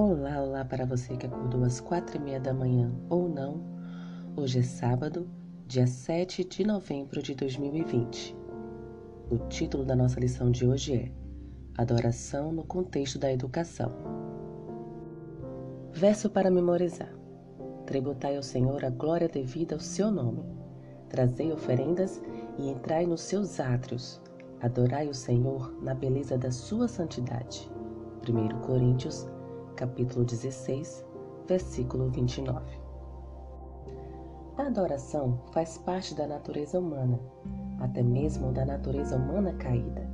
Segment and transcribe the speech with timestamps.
[0.00, 3.60] Olá, olá para você que acordou às quatro e meia da manhã ou não.
[4.36, 5.28] Hoje é sábado,
[5.66, 8.36] dia 7 de novembro de 2020.
[9.28, 11.12] O título da nossa lição de hoje é
[11.76, 13.90] Adoração no contexto da educação.
[15.90, 17.12] Verso para memorizar.
[17.84, 20.44] Tributai ao Senhor a glória devida ao seu nome.
[21.08, 22.22] Trazei oferendas
[22.56, 24.22] e entrai nos seus átrios.
[24.60, 27.68] Adorai o Senhor na beleza da sua santidade.
[28.28, 29.26] 1 Coríntios
[29.78, 31.06] capítulo 16,
[31.46, 32.60] versículo 29.
[34.56, 37.20] A adoração faz parte da natureza humana,
[37.78, 40.10] até mesmo da natureza humana caída.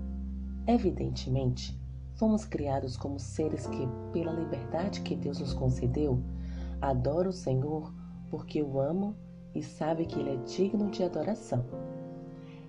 [0.66, 1.80] Evidentemente,
[2.12, 6.22] fomos criados como seres que, pela liberdade que Deus nos concedeu,
[6.82, 7.90] adoram o Senhor
[8.28, 9.16] porque o amam
[9.54, 11.64] e sabem que Ele é digno de adoração.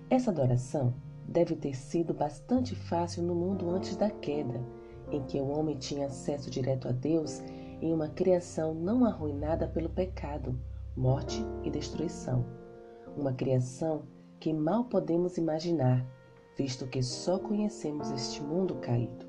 [0.08, 0.94] Essa adoração
[1.28, 4.64] deve ter sido bastante fácil no mundo antes da queda
[5.10, 7.42] em que o homem tinha acesso direto a Deus
[7.80, 10.58] em uma criação não arruinada pelo pecado,
[10.96, 12.44] morte e destruição.
[13.16, 14.02] Uma criação
[14.40, 16.04] que mal podemos imaginar,
[16.56, 19.26] visto que só conhecemos este mundo caído.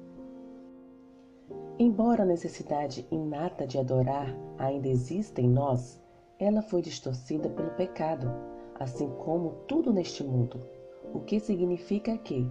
[1.80, 6.02] Embora a necessidade inata de adorar ainda exista em nós,
[6.40, 8.32] ela foi distorcida pelo pecado,
[8.80, 10.62] assim como tudo neste mundo,
[11.14, 12.50] o que significa que,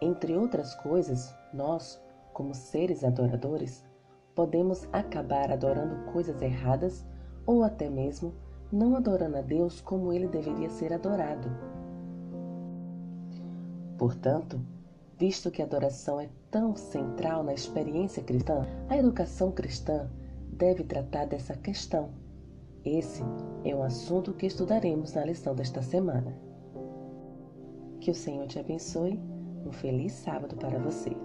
[0.00, 2.00] entre outras coisas, nós,
[2.38, 3.84] como seres adoradores,
[4.32, 7.04] podemos acabar adorando coisas erradas
[7.44, 8.32] ou até mesmo
[8.70, 11.50] não adorando a Deus como ele deveria ser adorado.
[13.98, 14.60] Portanto,
[15.18, 20.08] visto que a adoração é tão central na experiência cristã, a educação cristã
[20.52, 22.10] deve tratar dessa questão.
[22.84, 23.24] Esse
[23.64, 26.38] é um assunto que estudaremos na lição desta semana.
[27.98, 29.20] Que o Senhor te abençoe.
[29.66, 31.16] Um feliz sábado para você.